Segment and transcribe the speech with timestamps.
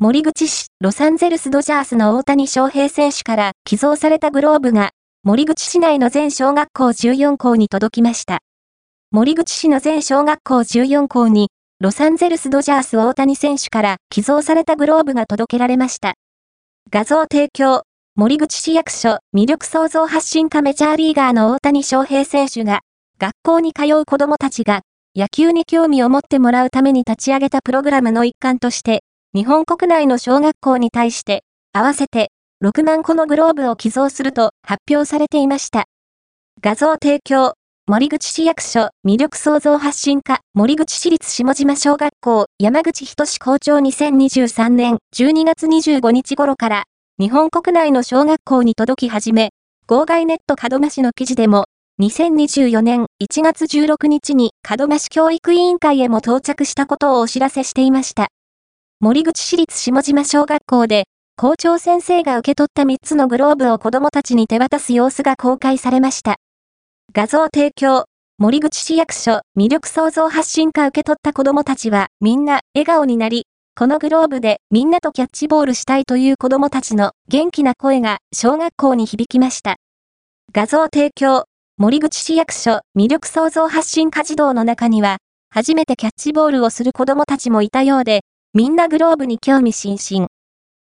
[0.00, 4.90] 森口市、ロサンゼルスドジャースの大谷翔平選手から寄贈されたグローブが、
[5.24, 8.38] 森口市内の全小学校14校に届きました。
[9.10, 11.48] 森口市の全小学校14校に、
[11.80, 16.14] ロサンゼルスドジャース大谷選手から寄贈されたグローブが届けられました。
[16.92, 17.82] 画像提供、
[18.14, 22.82] 森口市役所、魅力創造発信家メジャーリーガーの大谷翔平選手が、
[23.18, 24.82] 学校に通う子供たちが、
[25.16, 29.02] 野球に興味を持ってもらうために立ち上げたプログラムの一環として、
[29.34, 31.44] 日本国内の小学校に対して、
[31.74, 32.30] 合わせて
[32.64, 35.84] 6万個のグローブを寄贈すると発表されていました。
[36.62, 37.52] 画像提供、
[37.86, 46.84] 森口市役所魅力創造発信課森口市立下島小学校山口仁校長2023年12月25日頃から
[47.20, 49.50] 日本国内の小学校に届き始め、
[49.86, 51.66] 号外ネット門真市の記事でも
[52.00, 58.28] 2024年1月16日に門真市教育委員会へも到着したことをお知らせしていました。
[59.00, 61.04] 森口市立下島小学校で、
[61.36, 66.38] 校長先生が受け取った3つのグローブを子供たちに手渡す様子が公開されました。
[67.12, 68.06] 画像提供、
[68.38, 79.76] 森口市役所魅力創造発信課受け取った子供たちはみんな笑顔になり、このグローブでみんなとキャッチボールしたいという子供たちの元気な声が小学校に響きました。
[80.52, 81.44] 画像提供、
[81.76, 85.18] 森口市役所魅力創造発信課児童の中には、
[85.50, 88.22] 初めてキャッチボールをする子供たちもいたようで、
[88.54, 90.28] みんなグローブに興味津々。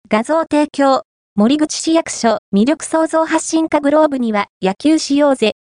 [0.09, 1.03] 画像提供、
[1.35, 5.53] 森口市役所魅力創造発信課グローブには野球しようぜ。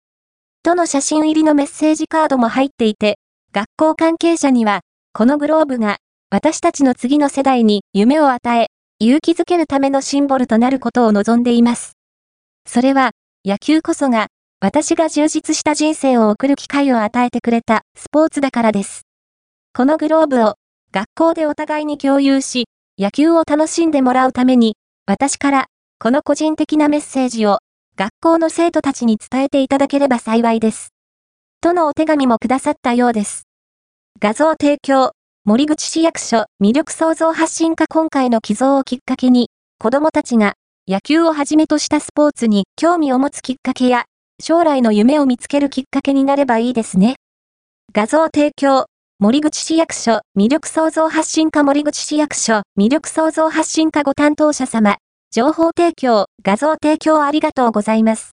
[0.63, 3.19] との写真入りのメッセージカードも入っていて、
[3.53, 4.81] 学校関係者には、
[5.13, 5.99] このグローブが
[6.31, 11.99] 私たちの次の世代に夢を与え、勇気づけるためのシンボルとなることを望んでいます。
[12.67, 13.11] それは、
[13.45, 14.29] 野球こそが、
[14.61, 19.03] 私が充実した人生を送る機会を与えてくれたスポーツだからです。
[19.75, 20.55] このグローブを
[20.95, 22.67] 学校でお互いに共有し、
[22.99, 24.77] 野球を楽しんでもらうために、
[25.07, 25.67] 私から、
[25.99, 27.61] この個人的なメッセージを、
[27.97, 30.91] 学校の生徒たちに伝えていただければ幸いです。
[31.63, 33.45] とのお手紙もくださったようです。
[34.21, 35.13] 画像提供、
[35.47, 39.49] 森口市役所魅力創造発信課今回の寄贈をきっかけに、
[39.79, 44.05] 子供たちが野球をはじめとしたスポーツに興味を持つきっかけや、
[44.43, 47.15] 将来の夢を見つけるきっかけになればいいですね。
[47.95, 48.87] 画像提供、
[49.23, 54.97] 森口市役所、魅力創造発信課森口市役所、魅力創造発信課ご担当者様、
[55.31, 58.31] 情報提供、画像提供ありがとうございます。